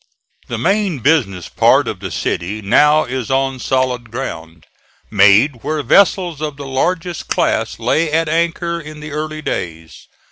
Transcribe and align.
The 0.47 0.57
main 0.57 0.97
business 1.01 1.47
part 1.47 1.87
of 1.87 1.99
the 1.99 2.09
city 2.09 2.59
now 2.63 3.03
is 3.05 3.29
on 3.29 3.59
solid 3.59 4.09
ground, 4.09 4.65
made 5.11 5.61
where 5.63 5.83
vessels 5.83 6.41
of 6.41 6.57
the 6.57 6.65
largest 6.65 7.27
class 7.27 7.77
lay 7.77 8.11
at 8.11 8.27
anchor 8.27 8.79
in 8.81 8.99
the 8.99 9.11
early 9.11 9.43
days. 9.43 10.07